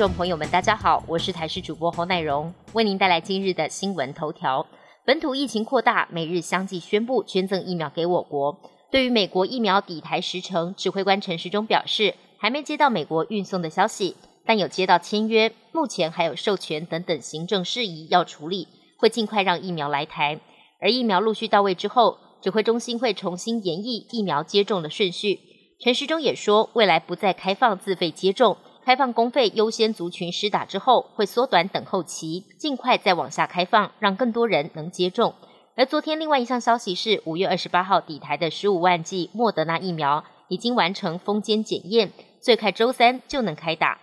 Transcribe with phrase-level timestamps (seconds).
[0.00, 4.66] 众朋友们，大家好，我是台视主播侯乃荣，为您带来今日的新闻头条。
[5.04, 8.58] 本土疫情扩大，美日相继宣布捐赠疫苗给我国。
[8.90, 14.16] 对于美国疫苗抵台时程，指挥官陈时中表示，还没接到美国运送的消息，
[14.46, 20.40] 但有接到签约，目前还有授权等等行政事宜要处理，会尽快让疫苗来台。
[20.80, 25.40] 而疫苗陆续到位之后，指挥中心会重新研议疫苗接种的顺序。
[25.78, 28.56] 陈时中也说，未来不再开放自费接种。
[28.90, 35.32] 开放公费优先族群施打之后，会缩短等候期，尽快再往下开放，让更多人能接种。
[35.76, 42.10] 而昨天另外一项消息是，五月二十八号抵台的十五万剂莫德纳疫苗已经完成封监检验，
[42.42, 44.00] 最快周三就能开打。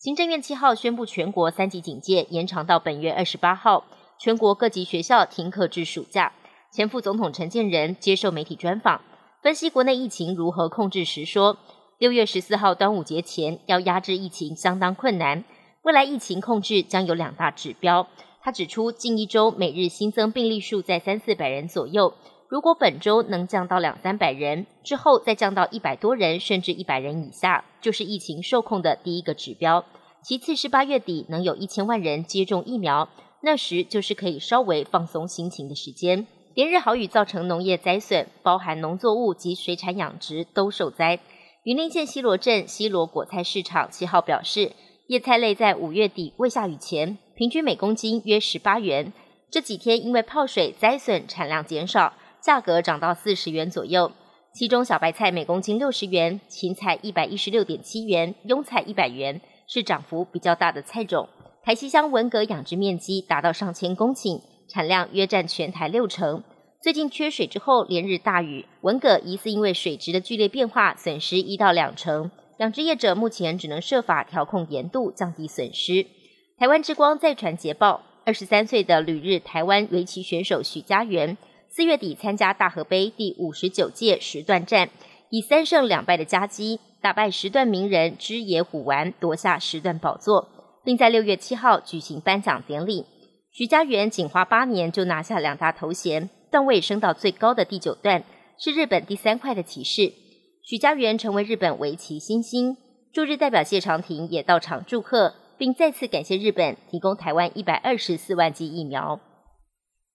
[0.00, 3.84] 行政院七号宣布全国三级警戒延长到本月二十八号，
[4.18, 6.32] 全国各级学校停课至暑假。
[6.72, 9.00] 前副总统陈建仁接受媒体专访，
[9.40, 11.56] 分析国内疫情如何控制时说。
[11.98, 15.44] 六月十四号端午节前要压制疫情相当困难，
[15.80, 18.06] 未来疫情控制将有两大指标。
[18.42, 22.12] 他指出，近一周每日新增病例数在三四百人左右，
[22.50, 29.82] 如果本周能降到两三百人，之后再降到一百多人甚至一百人以下，就是疫情受控的第一个指标。
[30.22, 33.08] 其次是八月底能有一千万人接种疫苗，
[33.40, 36.26] 那时就是可以稍微放松心情的时间。
[36.52, 41.20] 连日豪雨造成农业灾损，包含农作物及水产养殖都受灾。
[41.66, 44.70] 云林县西罗镇西罗果菜市场七号表示，
[45.08, 49.12] 叶菜类在五月底未下雨前，平均每公斤约十八元。
[49.50, 54.12] 这几天因为泡水灾损，产量减少，价格涨到四十元左右。
[54.52, 61.28] 其中小白菜每公斤六十元，芹菜一百一十六点七元，庸菜一百元，是涨幅比较大的菜种。
[61.64, 66.44] 台西乡文革养殖面积达到上千公顷，产量约占全台六成。
[66.82, 72.30] 最近缺水之后，连日大雨，文蛤疑似因为水质的剧烈变化，损失一到两成。
[72.58, 76.06] 养殖业者目前只能设法调控盐度，降低损失。
[76.58, 81.36] 台湾之光再传捷报，二十三岁的旅日台湾围棋选手许家园，
[81.68, 84.88] 四月底参加大河杯第五十九届时段战，
[85.30, 90.48] 以三胜两败的佳绩，打败时段名人知野虎丸，夺下时段宝座，
[90.84, 93.04] 并在六月七号举行颁奖典礼。
[93.50, 96.30] 许家园仅花八年就拿下两大头衔。
[96.50, 98.24] 段位升到最高的第九段，
[98.58, 100.12] 是日本第三块的骑士。
[100.62, 102.76] 许家园成为日本围棋新星。
[103.12, 109.20] 驻日代表谢长廷也到场祝贺，并再次感谢日本提供台湾一百二十四万剂疫苗。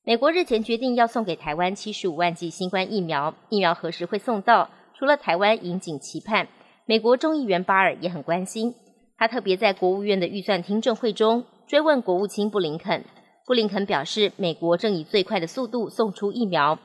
[0.04, 4.70] 美国日前决定要送给台湾七十五万剂新冠疫苗，疫苗何时会送到？
[4.98, 6.48] 除了台湾引颈期盼，
[6.86, 8.76] 美国众议员巴尔也很关心。
[9.18, 13.04] 他特别在国务院的预算听证会中追问国务卿布林肯。
[13.52, 16.80] 布林肯表示，美国正以最快的速度送出疫苗。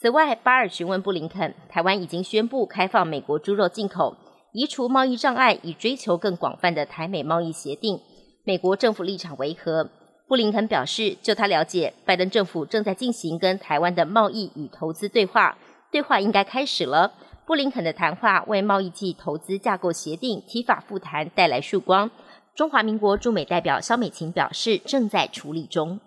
[0.00, 4.16] 此外，巴尔询问布林肯，台湾已经宣布开放美国猪肉进口，
[4.52, 7.98] 移除贸易障碍，以追求更广泛的台美贸易协定。
[8.44, 9.90] 美国政府立场为何？
[10.28, 15.58] 布林肯表示，就他了解，拜登政府正在进行跟台湾的贸易与投资对话，
[15.90, 17.14] 对话应该开始了。
[17.44, 22.08] 布林肯的谈话为贸易暨投资架构协定提法复谈带来曙光。
[22.54, 25.98] 中华民国驻美代表肖美琴表示，正在处理中。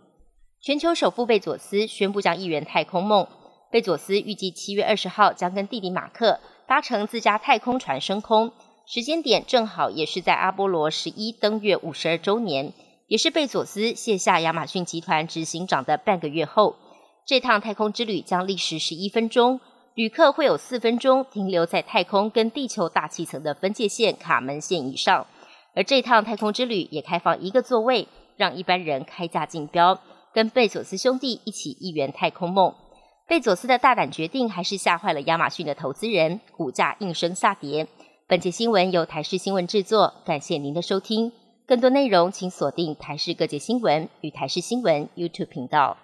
[0.66, 3.28] 全球首富贝佐斯宣布将一圆太空梦。
[3.72, 8.52] 贝佐斯预计七月二十号将跟弟弟马克搭乘自家太空船升空，
[8.88, 12.74] 时间点正好也是在阿波罗十一登月五十二周年，
[13.06, 16.76] 也是贝佐斯卸下亚马逊集团执行长的半个月后。
[17.28, 19.62] 这趟太空之旅将历时十一分钟，
[19.94, 25.28] 旅客会有四分钟停留在太空跟地球大气层的分界线卡门线以上。
[25.76, 30.00] 而这趟太空之旅也开放一个座位，让一般人开价竞标，
[30.36, 32.76] 跟贝佐斯兄弟一起一圆太空梦。
[33.26, 37.88] 贝佐斯的大胆决定还是吓坏了亚马逊的投资人，股价应声下跌。
[38.28, 41.32] 本节新闻由台视新闻制作，感谢您的收听。
[41.66, 45.96] 更多内容请锁定台视各界新闻与台视新闻 YouTube 频道。